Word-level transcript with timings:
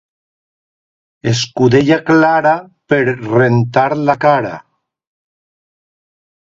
Escudella 1.31 1.99
clara, 2.09 2.55
per 2.95 3.01
rentar 3.11 3.87
la 4.09 4.19
cara. 4.27 4.59